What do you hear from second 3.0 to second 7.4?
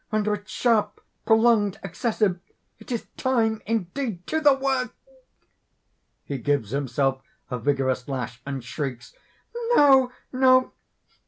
time, indeed! to the work!" (He gives himself